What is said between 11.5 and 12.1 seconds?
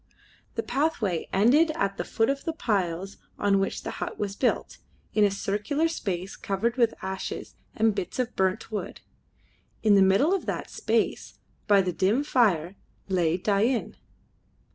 by the